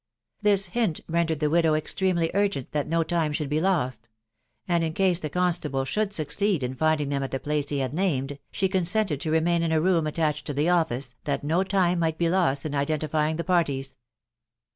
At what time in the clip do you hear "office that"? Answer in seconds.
10.69-11.43